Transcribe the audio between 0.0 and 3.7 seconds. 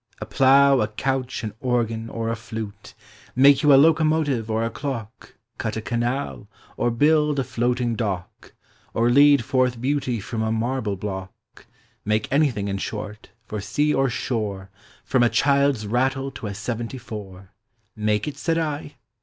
A plough, a couch, an organ or a llute; Make